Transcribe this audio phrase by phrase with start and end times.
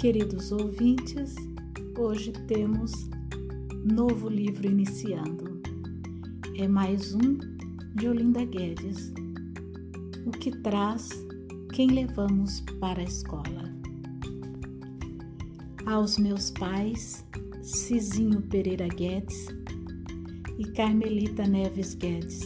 [0.00, 1.34] Queridos ouvintes,
[1.98, 2.90] hoje temos
[3.84, 5.60] novo livro iniciando.
[6.56, 7.36] É mais um
[7.94, 9.12] de Olinda Guedes,
[10.24, 11.10] o que traz
[11.74, 13.70] quem levamos para a escola.
[15.84, 17.22] Aos meus pais,
[17.62, 19.48] Cizinho Pereira Guedes
[20.58, 22.40] e Carmelita Neves Guedes,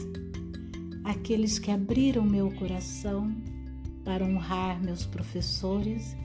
[1.04, 3.32] aqueles que abriram meu coração
[4.04, 6.16] para honrar meus professores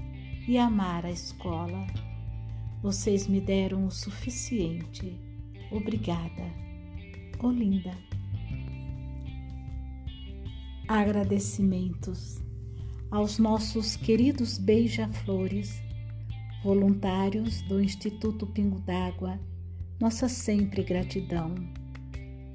[0.49, 1.85] e amar a escola.
[2.81, 5.16] Vocês me deram o suficiente.
[5.72, 6.44] Obrigada.
[7.39, 7.95] Olinda.
[10.88, 12.41] Agradecimentos
[13.12, 15.84] aos nossos queridos beija-flores,
[16.63, 19.39] voluntários do Instituto Pingo d'Água,
[20.00, 21.53] nossa sempre gratidão.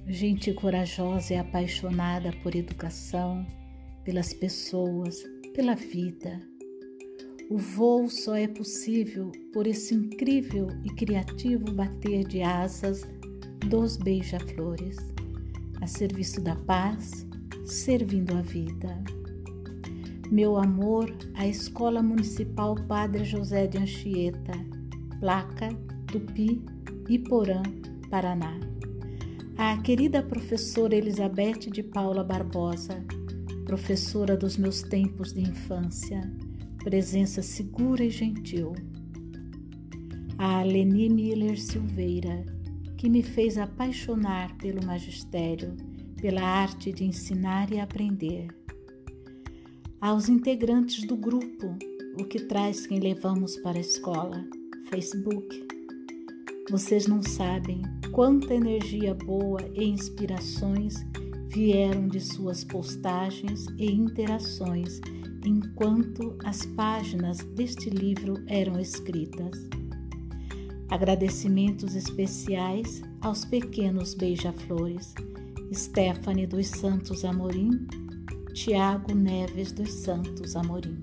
[0.08, 3.46] Gente corajosa e apaixonada por educação,
[4.04, 5.22] pelas pessoas,
[5.54, 6.53] pela vida.
[7.50, 13.02] O voo só é possível por esse incrível e criativo bater de asas
[13.68, 14.96] dos beija-flores,
[15.80, 17.26] a serviço da paz,
[17.66, 19.04] servindo a vida.
[20.30, 24.52] Meu amor à Escola Municipal Padre José de Anchieta,
[25.20, 25.68] Placa,
[26.06, 26.64] Tupi,
[27.10, 27.62] Iporã,
[28.10, 28.58] Paraná.
[29.58, 33.04] À querida professora Elizabeth de Paula Barbosa,
[33.66, 36.20] professora dos meus tempos de infância,
[36.84, 38.74] presença segura e gentil.
[40.36, 42.44] A Leni Miller Silveira,
[42.98, 45.74] que me fez apaixonar pelo magistério,
[46.20, 48.48] pela arte de ensinar e aprender.
[49.98, 51.74] Aos integrantes do grupo,
[52.20, 54.44] o que traz quem levamos para a escola,
[54.90, 55.66] Facebook.
[56.70, 57.80] Vocês não sabem
[58.12, 60.96] quanta energia boa e inspirações
[61.48, 65.00] vieram de suas postagens e interações
[65.46, 69.68] enquanto as páginas deste livro eram escritas.
[70.88, 75.14] Agradecimentos especiais aos pequenos beija-flores
[75.74, 77.88] Stephanie dos Santos Amorim,
[78.52, 81.00] Tiago Neves dos Santos Amorim.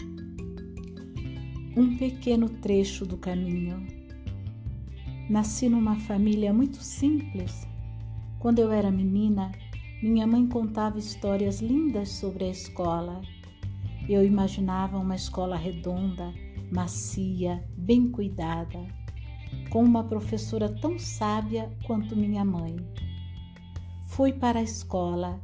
[1.75, 3.85] Um pequeno trecho do caminho.
[5.29, 7.67] Nasci numa família muito simples.
[8.39, 9.51] Quando eu era menina,
[10.01, 13.21] minha mãe contava histórias lindas sobre a escola.
[14.11, 16.33] Eu imaginava uma escola redonda,
[16.69, 18.85] macia, bem cuidada,
[19.69, 22.75] com uma professora tão sábia quanto minha mãe.
[24.07, 25.41] Fui para a escola.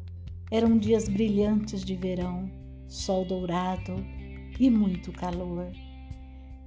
[0.51, 2.51] Eram dias brilhantes de verão,
[2.89, 3.93] sol dourado
[4.59, 5.71] e muito calor.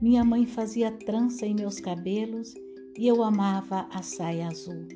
[0.00, 2.54] Minha mãe fazia trança em meus cabelos
[2.96, 4.88] e eu amava a saia azul.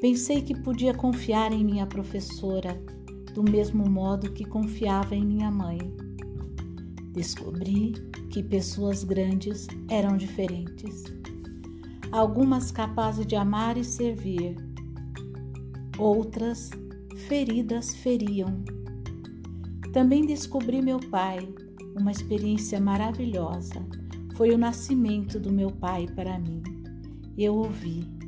[0.00, 2.80] Pensei que podia confiar em minha professora,
[3.32, 5.78] do mesmo modo que confiava em minha mãe.
[7.12, 7.92] Descobri
[8.30, 11.04] que pessoas grandes eram diferentes.
[12.12, 14.56] Algumas capazes de amar e servir,
[15.98, 16.70] outras
[17.28, 18.62] feridas feriam.
[19.92, 21.48] Também descobri meu pai,
[21.96, 23.84] uma experiência maravilhosa.
[24.36, 26.62] Foi o nascimento do meu pai para mim.
[27.36, 28.20] Eu ouvi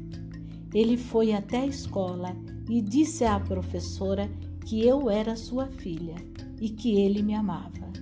[0.75, 2.35] ele foi até a escola
[2.69, 4.31] e disse à professora
[4.65, 6.15] que eu era sua filha
[6.61, 7.93] e que ele me amava.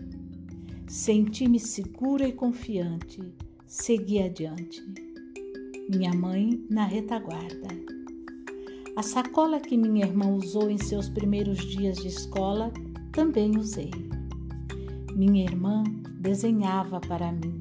[0.86, 3.22] Senti-me segura e confiante.
[3.66, 4.82] Segui adiante.
[5.88, 7.68] Minha mãe na retaguarda.
[8.96, 12.72] A sacola que minha irmã usou em seus primeiros dias de escola
[13.12, 13.90] também usei.
[15.16, 15.84] Minha irmã
[16.18, 17.58] desenhava para mim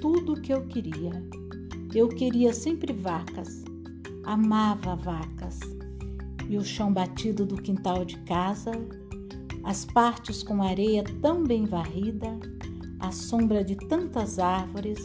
[0.00, 1.12] tudo o que eu queria.
[1.94, 3.64] Eu queria sempre vacas,
[4.24, 5.75] amava vacas
[6.48, 8.72] e o chão batido do quintal de casa,
[9.64, 12.38] as partes com areia tão bem varrida,
[13.00, 14.98] a sombra de tantas árvores,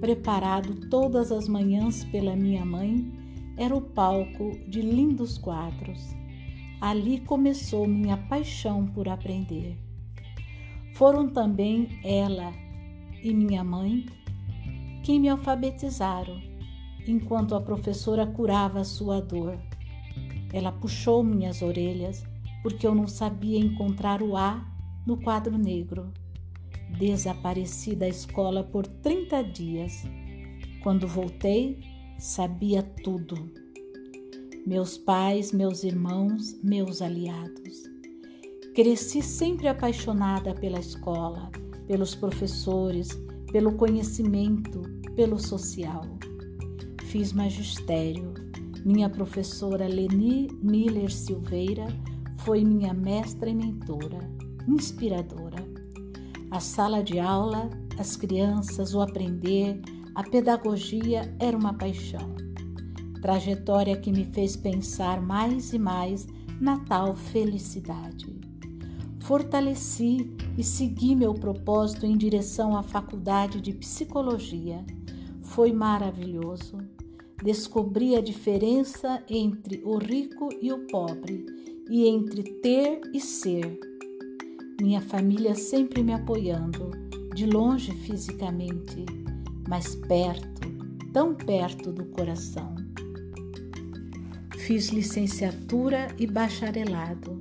[0.00, 3.12] preparado todas as manhãs pela minha mãe,
[3.56, 6.14] era o palco de lindos quadros.
[6.80, 9.78] Ali começou minha paixão por aprender.
[10.94, 12.52] Foram também ela
[13.22, 14.06] e minha mãe
[15.02, 16.40] quem me alfabetizaram
[17.06, 19.58] enquanto a professora curava a sua dor.
[20.52, 22.24] Ela puxou minhas orelhas
[22.62, 24.66] porque eu não sabia encontrar o A
[25.06, 26.12] no quadro negro.
[26.98, 30.04] Desapareci da escola por 30 dias.
[30.82, 31.80] Quando voltei,
[32.18, 33.52] sabia tudo.
[34.66, 37.84] Meus pais, meus irmãos, meus aliados.
[38.74, 41.50] Cresci sempre apaixonada pela escola,
[41.86, 43.08] pelos professores,
[43.52, 44.82] pelo conhecimento,
[45.14, 46.16] pelo social
[47.16, 48.45] fiz magistério.
[48.86, 51.88] Minha professora Leni Miller Silveira
[52.38, 54.20] foi minha mestra e mentora,
[54.68, 55.56] inspiradora.
[56.52, 57.68] A sala de aula
[57.98, 59.80] as crianças, o aprender,
[60.14, 62.36] a pedagogia era uma paixão.
[63.20, 66.24] Trajetória que me fez pensar mais e mais
[66.60, 68.38] na tal felicidade.
[69.18, 74.84] Fortaleci e segui meu propósito em direção à faculdade de psicologia.
[75.42, 76.78] Foi maravilhoso.
[77.46, 81.46] Descobri a diferença entre o rico e o pobre
[81.88, 83.78] e entre ter e ser.
[84.80, 86.90] Minha família sempre me apoiando,
[87.36, 89.06] de longe fisicamente,
[89.68, 90.68] mas perto,
[91.12, 92.74] tão perto do coração.
[94.58, 97.40] Fiz licenciatura e bacharelado,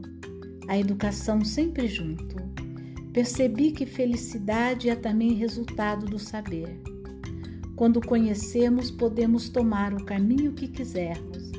[0.67, 2.35] a educação sempre junto.
[3.11, 6.79] Percebi que felicidade é também resultado do saber.
[7.75, 11.51] Quando conhecemos, podemos tomar o caminho que quisermos.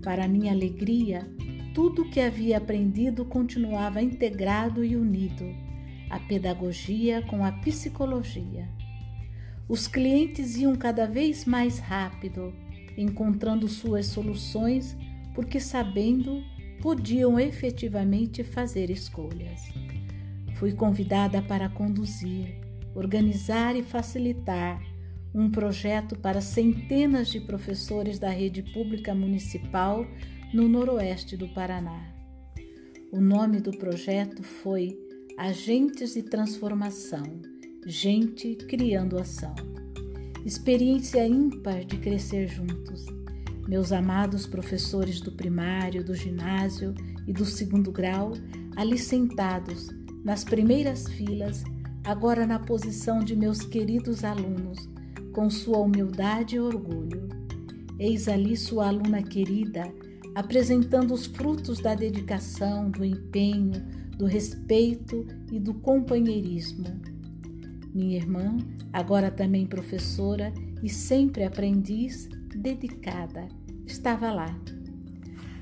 [0.00, 1.28] Para minha alegria,
[1.74, 5.44] tudo o que havia aprendido continuava integrado e unido,
[6.08, 8.68] a pedagogia com a psicologia.
[9.68, 12.54] Os clientes iam cada vez mais rápido,
[12.96, 14.96] encontrando suas soluções,
[15.34, 16.44] porque sabendo
[16.80, 19.62] podiam efetivamente fazer escolhas.
[20.54, 22.60] Fui convidada para conduzir,
[22.94, 24.80] organizar e facilitar
[25.36, 30.06] um projeto para centenas de professores da rede pública municipal
[30.54, 32.10] no noroeste do Paraná.
[33.12, 34.98] O nome do projeto foi
[35.36, 37.22] Agentes de Transformação
[37.86, 39.54] Gente Criando Ação.
[40.42, 43.04] Experiência ímpar de crescer juntos.
[43.68, 46.94] Meus amados professores do primário, do ginásio
[47.26, 48.32] e do segundo grau,
[48.74, 49.90] ali sentados,
[50.24, 51.62] nas primeiras filas,
[52.04, 54.95] agora na posição de meus queridos alunos,
[55.36, 57.28] com sua humildade e orgulho.
[57.98, 59.92] Eis ali sua aluna querida,
[60.34, 63.72] apresentando os frutos da dedicação, do empenho,
[64.16, 66.86] do respeito e do companheirismo.
[67.94, 68.56] Minha irmã,
[68.90, 73.46] agora também professora e sempre aprendiz, dedicada,
[73.86, 74.58] estava lá.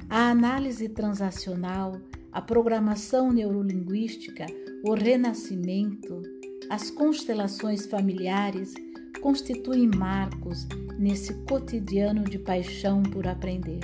[0.08, 2.00] A análise transacional,
[2.30, 4.46] a programação neurolinguística,
[4.84, 6.22] o renascimento,
[6.70, 8.72] as constelações familiares
[9.24, 10.68] constituem marcos
[10.98, 13.80] nesse cotidiano de paixão por aprender.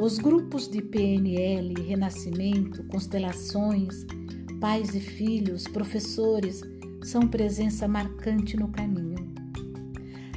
[0.00, 4.06] Os grupos de PNL, Renascimento, Constelações,
[4.60, 6.62] pais e filhos, professores
[7.02, 9.16] são presença marcante no caminho.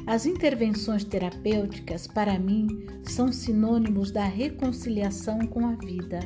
[0.08, 6.22] As intervenções terapêuticas, para mim, são sinônimos da reconciliação com a vida,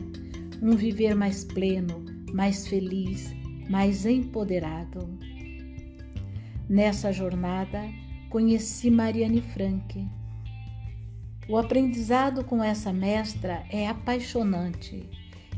[0.61, 3.33] um viver mais pleno, mais feliz,
[3.69, 5.32] mais empoderado.
[6.69, 7.81] Nessa jornada,
[8.29, 10.07] conheci Mariane Frank
[11.47, 15.09] o aprendizado com essa mestra é apaixonante.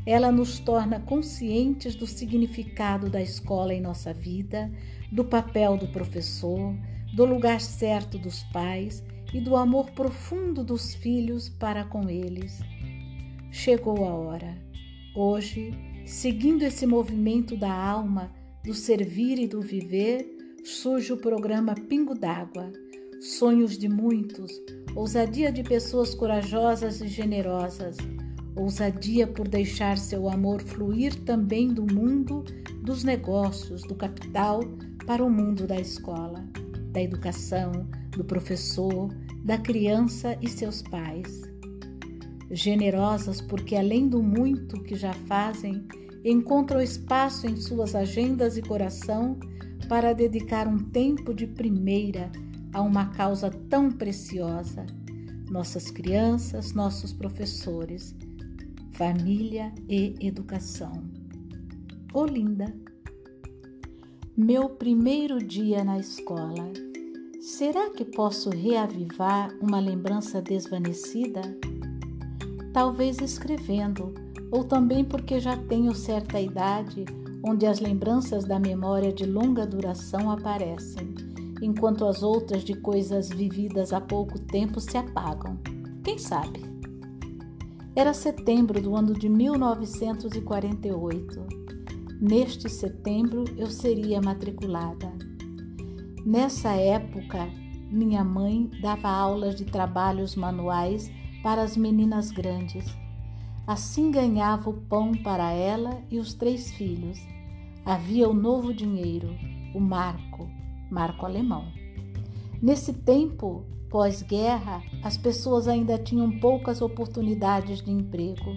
[0.04, 4.72] Ela nos torna conscientes do significado da escola em nossa vida,
[5.12, 6.76] do papel do professor,
[7.16, 12.62] do lugar certo dos pais e do amor profundo dos filhos para com eles.
[13.52, 14.58] Chegou a hora.
[15.16, 15.72] Hoje,
[16.04, 20.35] seguindo esse movimento da alma, do servir e do viver,
[20.66, 22.74] surge o programa Pingo d'Água.
[23.22, 24.52] Sonhos de muitos,
[24.96, 27.98] ousadia de pessoas corajosas e generosas,
[28.56, 32.44] ousadia por deixar seu amor fluir também do mundo
[32.82, 34.62] dos negócios, do capital,
[35.06, 36.44] para o mundo da escola,
[36.92, 37.88] da educação,
[38.18, 39.14] do professor,
[39.44, 41.44] da criança e seus pais.
[42.50, 45.88] Generosas porque, além do muito que já fazem,
[46.24, 49.38] encontram espaço em suas agendas e coração
[49.88, 52.32] para dedicar um tempo de primeira
[52.74, 54.86] a uma causa tão preciosa:
[55.50, 58.16] nossas crianças, nossos professores,
[58.94, 60.92] família e educação.
[62.14, 62.74] Olinda.
[64.36, 66.72] Meu primeiro dia na escola.
[67.40, 71.42] Será que posso reavivar uma lembrança desvanecida?
[72.74, 74.14] Talvez escrevendo,
[74.52, 77.06] ou também porque já tenho certa idade
[77.48, 81.14] onde as lembranças da memória de longa duração aparecem
[81.62, 85.60] enquanto as outras de coisas vividas há pouco tempo se apagam.
[86.04, 86.60] Quem sabe?
[87.96, 91.46] Era setembro do ano de 1948.
[92.20, 95.14] Neste setembro eu seria matriculada.
[96.26, 97.48] Nessa época,
[97.90, 101.10] minha mãe dava aulas de trabalhos manuais
[101.42, 102.86] para as meninas grandes.
[103.66, 107.18] Assim ganhava o pão para ela e os três filhos.
[107.86, 109.30] Havia o novo dinheiro,
[109.76, 110.50] o marco,
[110.90, 111.72] marco alemão.
[112.60, 118.56] Nesse tempo pós-guerra, as pessoas ainda tinham poucas oportunidades de emprego.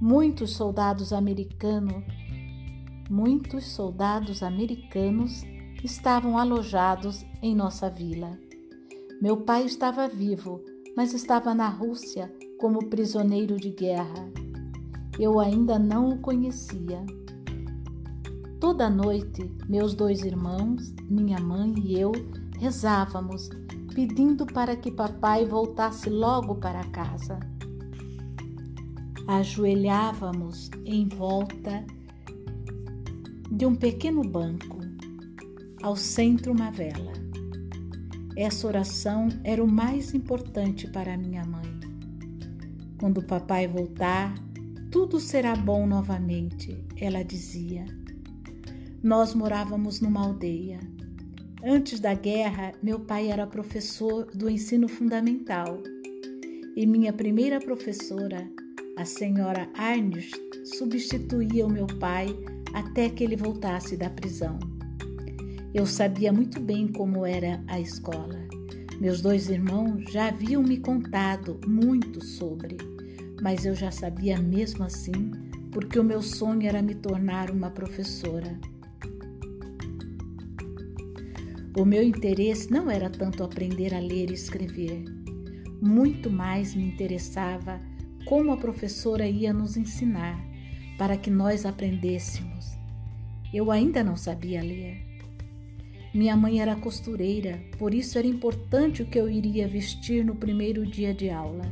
[0.00, 2.02] Muitos soldados americanos,
[3.10, 5.42] muitos soldados americanos
[5.84, 8.38] estavam alojados em nossa vila.
[9.20, 10.62] Meu pai estava vivo,
[10.96, 14.32] mas estava na Rússia como prisioneiro de guerra.
[15.18, 17.04] Eu ainda não o conhecia.
[18.64, 22.12] Toda noite, meus dois irmãos, minha mãe e eu
[22.58, 23.50] rezávamos,
[23.94, 27.38] pedindo para que papai voltasse logo para casa.
[29.28, 31.84] Ajoelhávamos em volta
[33.50, 34.78] de um pequeno banco,
[35.82, 37.12] ao centro uma vela.
[38.34, 41.80] Essa oração era o mais importante para minha mãe.
[42.98, 44.34] Quando papai voltar,
[44.90, 47.84] tudo será bom novamente, ela dizia.
[49.04, 50.80] Nós morávamos numa aldeia.
[51.62, 55.82] Antes da guerra, meu pai era professor do ensino fundamental
[56.74, 58.50] e minha primeira professora,
[58.96, 62.28] a senhora Arnst, substituía o meu pai
[62.72, 64.58] até que ele voltasse da prisão.
[65.74, 68.40] Eu sabia muito bem como era a escola.
[68.98, 72.78] Meus dois irmãos já haviam me contado muito sobre,
[73.42, 75.30] mas eu já sabia mesmo assim,
[75.70, 78.58] porque o meu sonho era me tornar uma professora.
[81.76, 85.04] O meu interesse não era tanto aprender a ler e escrever,
[85.82, 87.80] muito mais me interessava
[88.24, 90.40] como a professora ia nos ensinar
[90.96, 92.78] para que nós aprendêssemos.
[93.52, 95.04] Eu ainda não sabia ler.
[96.14, 100.86] Minha mãe era costureira, por isso era importante o que eu iria vestir no primeiro
[100.86, 101.64] dia de aula.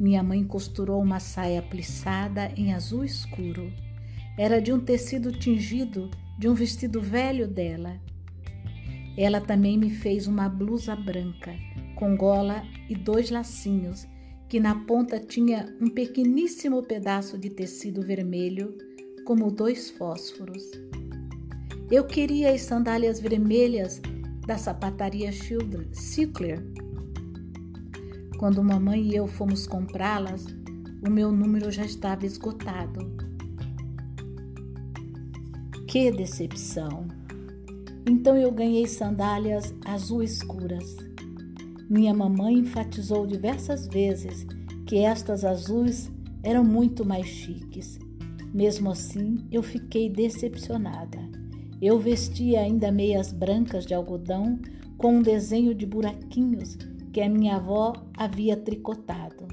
[0.00, 3.72] Minha mãe costurou uma saia plissada em azul escuro.
[4.36, 8.00] Era de um tecido tingido de um vestido velho dela.
[9.16, 11.54] Ela também me fez uma blusa branca,
[11.96, 14.06] com gola e dois lacinhos,
[14.48, 18.76] que na ponta tinha um pequeníssimo pedaço de tecido vermelho,
[19.24, 20.62] como dois fósforos.
[21.90, 24.00] Eu queria as sandálias vermelhas
[24.46, 25.30] da sapataria
[25.92, 26.62] Sickler.
[28.38, 30.46] Quando mamãe e eu fomos comprá-las,
[31.06, 33.16] o meu número já estava esgotado.
[35.86, 37.11] Que decepção!
[38.08, 40.96] Então eu ganhei sandálias azul escuras.
[41.88, 44.44] Minha mamãe enfatizou diversas vezes
[44.86, 46.10] que estas azuis
[46.42, 47.98] eram muito mais chiques.
[48.52, 51.18] Mesmo assim, eu fiquei decepcionada.
[51.80, 54.58] Eu vestia ainda meias brancas de algodão
[54.98, 56.76] com um desenho de buraquinhos
[57.12, 59.46] que a minha avó havia tricotado.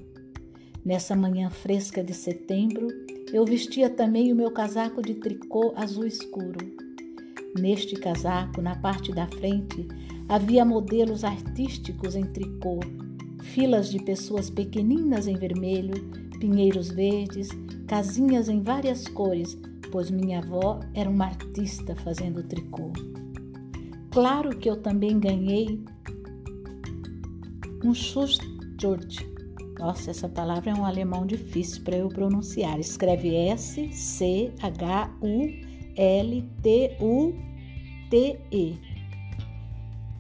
[0.84, 2.88] Nessa manhã fresca de setembro,
[3.32, 6.89] eu vestia também o meu casaco de tricô azul escuro.
[7.58, 9.88] Neste casaco, na parte da frente,
[10.28, 12.80] havia modelos artísticos em tricô,
[13.42, 15.94] filas de pessoas pequeninas em vermelho,
[16.40, 17.50] pinheiros verdes,
[17.88, 19.58] casinhas em várias cores
[19.92, 22.92] pois minha avó era uma artista fazendo tricô.
[24.12, 25.84] Claro que eu também ganhei
[27.84, 29.26] um Schutzjurt.
[29.78, 32.80] Nossa, essa palavra é um alemão difícil para eu pronunciar.
[32.80, 33.90] Escreve S
[36.00, 37.34] C H U L T U
[38.10, 38.78] T E.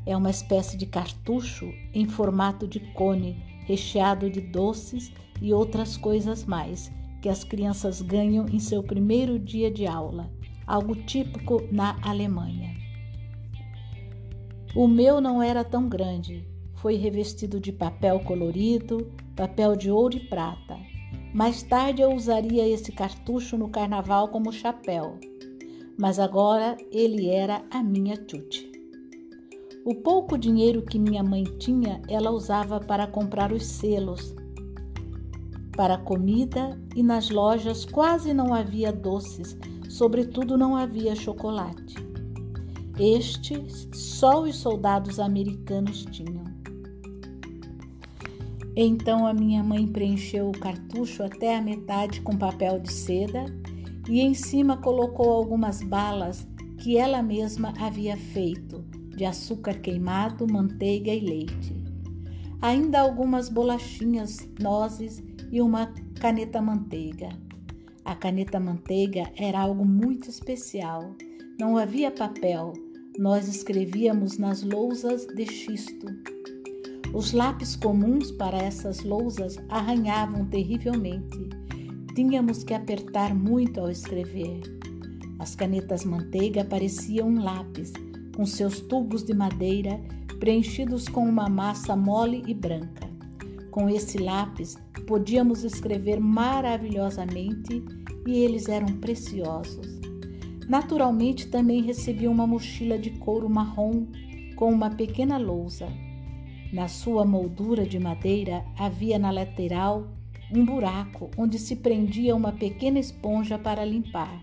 [0.05, 6.43] É uma espécie de cartucho em formato de cone, recheado de doces e outras coisas
[6.45, 10.29] mais que as crianças ganham em seu primeiro dia de aula,
[10.67, 12.75] algo típico na Alemanha.
[14.75, 16.45] O meu não era tão grande,
[16.75, 20.77] foi revestido de papel colorido, papel de ouro e prata.
[21.33, 25.19] Mais tarde eu usaria esse cartucho no carnaval como chapéu,
[25.99, 28.71] mas agora ele era a minha tute.
[29.85, 34.33] O pouco dinheiro que minha mãe tinha, ela usava para comprar os selos
[35.75, 39.57] para comida e nas lojas quase não havia doces,
[39.89, 41.95] sobretudo não havia chocolate.
[42.97, 43.65] Este
[43.95, 46.43] só os soldados americanos tinham.
[48.75, 53.45] Então a minha mãe preencheu o cartucho até a metade com papel de seda
[54.09, 56.47] e em cima colocou algumas balas
[56.79, 58.83] que ela mesma havia feito
[59.15, 61.75] de açúcar queimado, manteiga e leite.
[62.61, 67.29] Ainda algumas bolachinhas, nozes e uma caneta manteiga.
[68.03, 71.13] A caneta manteiga era algo muito especial.
[71.59, 72.73] Não havia papel,
[73.17, 76.07] nós escrevíamos nas lousas de xisto.
[77.13, 81.58] Os lápis comuns para essas lousas arranhavam terrivelmente.
[82.19, 84.59] Tínhamos que apertar muito ao escrever.
[85.39, 87.93] As canetas manteiga pareciam um lápis,
[88.35, 89.97] com seus tubos de madeira
[90.37, 93.09] preenchidos com uma massa mole e branca.
[93.71, 97.81] Com esse lápis, podíamos escrever maravilhosamente
[98.27, 99.87] e eles eram preciosos.
[100.67, 104.07] Naturalmente também recebi uma mochila de couro marrom
[104.57, 105.87] com uma pequena lousa.
[106.73, 110.18] Na sua moldura de madeira havia na lateral
[110.51, 114.41] um buraco onde se prendia uma pequena esponja para limpar.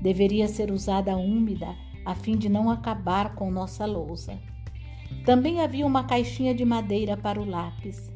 [0.00, 4.38] Deveria ser usada úmida a fim de não acabar com nossa lousa.
[5.24, 8.12] Também havia uma caixinha de madeira para o lápis.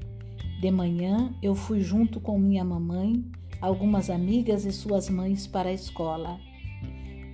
[0.61, 3.25] De manhã eu fui junto com minha mamãe,
[3.61, 6.39] algumas amigas e suas mães para a escola.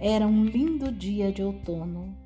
[0.01, 2.17] Era um lindo dia de outono.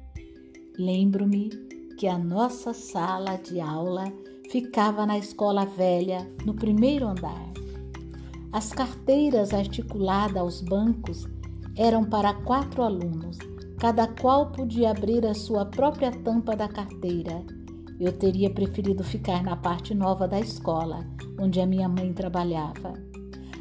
[0.78, 1.50] Lembro-me
[1.98, 4.12] que a nossa sala de aula
[4.50, 7.50] ficava na escola velha, no primeiro andar.
[8.52, 11.26] As carteiras articuladas aos bancos
[11.76, 13.38] eram para quatro alunos,
[13.78, 17.44] cada qual podia abrir a sua própria tampa da carteira
[18.00, 21.06] eu teria preferido ficar na parte nova da escola,
[21.38, 22.94] onde a minha mãe trabalhava.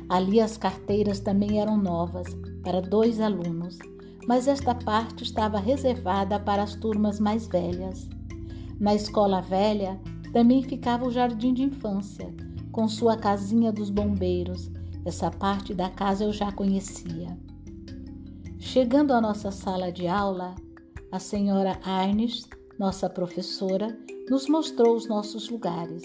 [0.07, 2.25] Ali as carteiras também eram novas,
[2.63, 3.77] para dois alunos,
[4.25, 8.07] mas esta parte estava reservada para as turmas mais velhas.
[8.79, 9.99] Na escola velha
[10.31, 12.33] também ficava o jardim de infância,
[12.71, 14.69] com sua casinha dos bombeiros.
[15.05, 17.37] Essa parte da casa eu já conhecia.
[18.59, 20.55] Chegando à nossa sala de aula,
[21.11, 23.97] a senhora Arnes, nossa professora,
[24.29, 26.03] nos mostrou os nossos lugares.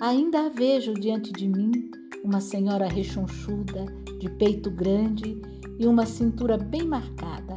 [0.00, 1.90] Ainda a vejo diante de mim,
[2.22, 3.86] uma senhora rechonchuda,
[4.20, 5.40] de peito grande
[5.78, 7.54] e uma cintura bem marcada.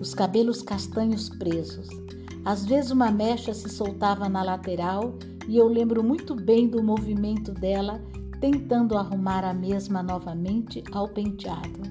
[0.00, 1.88] Os cabelos castanhos presos.
[2.46, 7.50] Às vezes uma mecha se soltava na lateral e eu lembro muito bem do movimento
[7.50, 8.00] dela
[8.40, 11.82] tentando arrumar a mesma novamente ao penteado.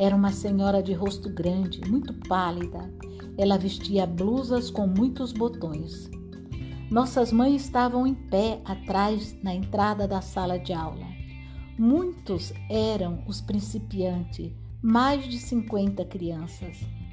[0.00, 2.92] Era uma senhora de rosto grande, muito pálida.
[3.38, 6.10] Ela vestia blusas com muitos botões.
[6.90, 11.06] Nossas mães estavam em pé atrás na entrada da sala de aula.
[11.78, 14.50] Muitos eram os principiantes,
[14.82, 17.03] mais de 50 crianças.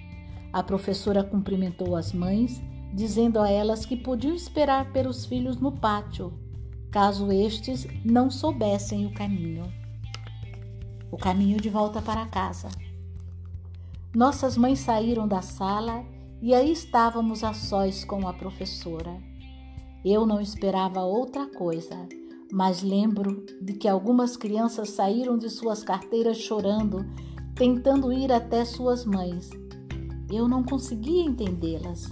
[0.54, 2.62] A professora cumprimentou as mães,
[2.94, 6.34] dizendo a elas que podiam esperar pelos filhos no pátio,
[6.92, 9.64] caso estes não soubessem o caminho.
[11.10, 12.68] O caminho de volta para casa.
[14.14, 16.04] Nossas mães saíram da sala
[16.42, 19.18] e aí estávamos a sós com a professora.
[20.04, 22.10] Eu não esperava outra coisa,
[22.52, 27.06] mas lembro de que algumas crianças saíram de suas carteiras chorando,
[27.56, 29.61] tentando ir até suas mães.
[30.32, 32.10] Eu não conseguia entendê-las.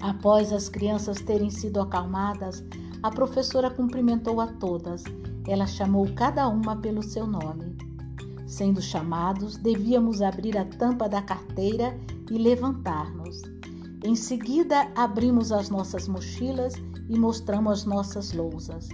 [0.00, 2.64] Após as crianças terem sido acalmadas,
[3.00, 5.04] a professora cumprimentou a todas.
[5.46, 7.76] Ela chamou cada uma pelo seu nome.
[8.46, 11.96] Sendo chamados, devíamos abrir a tampa da carteira
[12.28, 13.40] e levantar-nos.
[14.02, 16.74] Em seguida, abrimos as nossas mochilas
[17.08, 18.88] e mostramos as nossas lousas.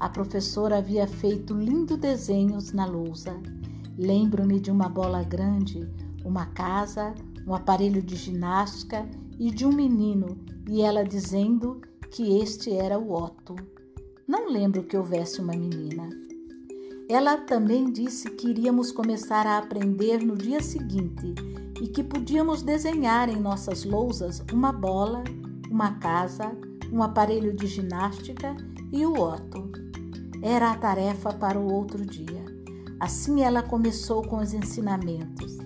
[0.00, 3.36] A professora havia feito lindos desenhos na lousa.
[3.98, 5.86] Lembro-me de uma bola grande,
[6.24, 7.14] uma casa,
[7.46, 10.36] um aparelho de ginástica e de um menino,
[10.68, 11.80] e ela dizendo
[12.10, 13.54] que este era o Otto.
[14.26, 16.08] Não lembro que houvesse uma menina.
[17.08, 21.34] Ela também disse que iríamos começar a aprender no dia seguinte
[21.80, 25.22] e que podíamos desenhar em nossas lousas uma bola,
[25.70, 26.50] uma casa,
[26.92, 28.56] um aparelho de ginástica
[28.90, 29.70] e o Otto.
[30.42, 32.44] Era a tarefa para o outro dia.
[32.98, 35.65] Assim ela começou com os ensinamentos.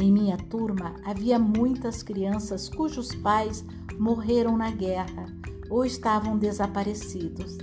[0.00, 3.64] Em minha turma havia muitas crianças cujos pais
[3.98, 5.26] morreram na guerra
[5.68, 7.58] ou estavam desaparecidos.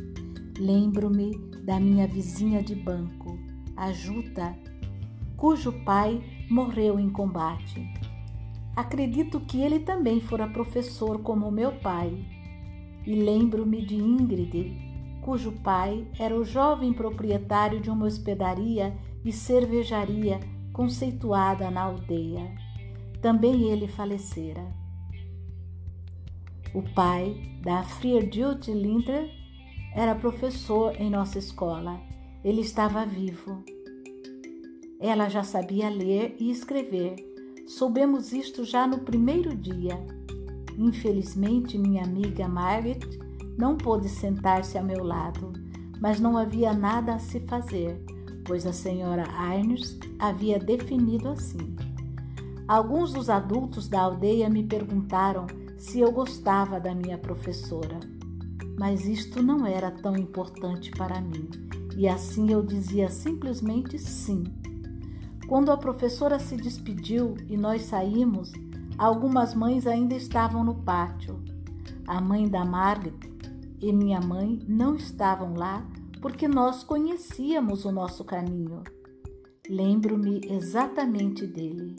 [0.59, 3.39] Lembro-me da minha vizinha de banco,
[3.77, 4.53] a Juta,
[5.37, 7.87] cujo pai morreu em combate.
[8.75, 12.25] Acredito que ele também fora professor como meu pai.
[13.05, 14.75] E lembro-me de Ingrid,
[15.21, 18.93] cujo pai era o jovem proprietário de uma hospedaria
[19.23, 20.39] e cervejaria
[20.75, 22.53] conceituada na aldeia.
[23.21, 24.61] Também ele falecera.
[26.73, 27.33] O pai
[27.63, 29.31] da Friedrich Linder
[29.95, 31.97] era professor em nossa escola.
[32.43, 33.63] Ele estava vivo.
[34.99, 37.15] Ela já sabia ler e escrever.
[37.65, 39.97] Soubemos isto já no primeiro dia.
[40.77, 42.99] Infelizmente, minha amiga Margaret
[43.57, 45.53] não pôde sentar-se ao meu lado,
[46.01, 47.97] mas não havia nada a se fazer,
[48.45, 51.75] pois a senhora Arnes havia definido assim.
[52.67, 55.45] Alguns dos adultos da aldeia me perguntaram
[55.77, 57.99] se eu gostava da minha professora,
[58.77, 61.49] mas isto não era tão importante para mim,
[61.95, 64.43] e assim eu dizia simplesmente sim.
[65.47, 68.51] Quando a professora se despediu e nós saímos,
[68.97, 71.39] algumas mães ainda estavam no pátio.
[72.07, 73.13] A mãe da Margaret
[73.79, 75.85] e minha mãe não estavam lá
[76.25, 78.81] porque nós conhecíamos o nosso caminho.
[79.69, 81.95] Lembro-me exatamente dele.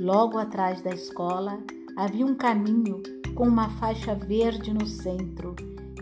[0.00, 1.62] Logo atrás da escola
[1.96, 3.00] havia um caminho
[3.36, 5.54] com uma faixa verde no centro,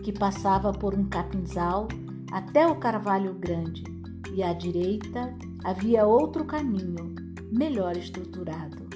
[0.03, 1.87] que passava por um capinzal
[2.31, 3.83] até o Carvalho Grande,
[4.33, 5.31] e à direita
[5.63, 7.13] havia outro caminho,
[7.51, 8.89] melhor estruturado.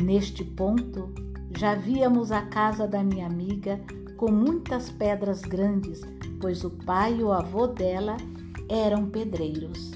[0.00, 1.12] Neste ponto,
[1.58, 3.80] já víamos a casa da minha amiga
[4.20, 6.02] com muitas pedras grandes,
[6.42, 8.18] pois o pai e o avô dela
[8.68, 9.92] eram pedreiros.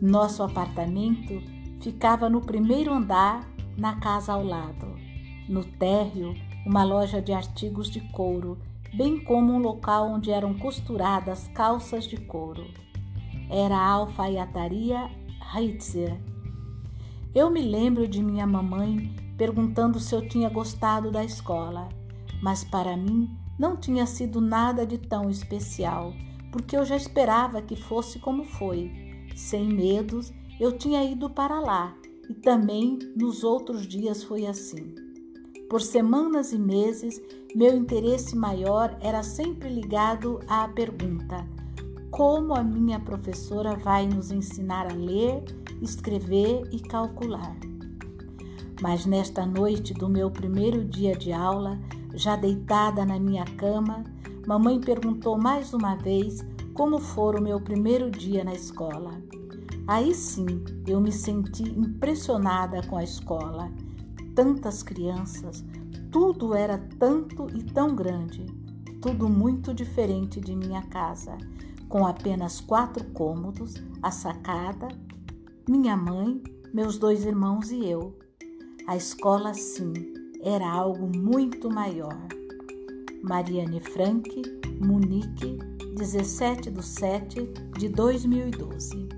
[0.00, 1.42] Nosso apartamento
[1.80, 3.44] ficava no primeiro andar,
[3.76, 4.86] na casa ao lado.
[5.48, 6.32] No térreo,
[6.64, 8.56] uma loja de artigos de couro,
[8.94, 12.64] bem como um local onde eram costuradas calças de couro.
[13.50, 15.10] Era a alfaiataria
[15.52, 16.16] Heitzer.
[17.34, 21.88] Eu me lembro de minha mamãe perguntando se eu tinha gostado da escola,
[22.42, 26.12] mas para mim não tinha sido nada de tão especial,
[26.50, 28.90] porque eu já esperava que fosse como foi.
[29.36, 31.96] Sem medos, eu tinha ido para lá
[32.28, 34.94] e também nos outros dias foi assim.
[35.70, 37.22] Por semanas e meses,
[37.54, 41.46] meu interesse maior era sempre ligado à pergunta:
[42.10, 45.44] como a minha professora vai nos ensinar a ler,
[45.80, 47.56] escrever e calcular?
[48.82, 51.78] Mas nesta noite do meu primeiro dia de aula,
[52.14, 54.04] já deitada na minha cama,
[54.46, 56.44] mamãe perguntou mais uma vez
[56.74, 59.22] como fora o meu primeiro dia na escola.
[59.86, 63.70] Aí sim eu me senti impressionada com a escola.
[64.34, 65.64] Tantas crianças,
[66.10, 68.46] tudo era tanto e tão grande,
[69.00, 71.36] tudo muito diferente de minha casa,
[71.88, 74.88] com apenas quatro cômodos, a sacada,
[75.68, 78.16] minha mãe, meus dois irmãos e eu.
[78.86, 80.11] A escola, sim,
[80.42, 82.16] era algo muito maior.
[83.22, 84.42] Mariane Frank,
[84.80, 85.58] Munique,
[85.96, 89.08] 17 de 7 de 2012.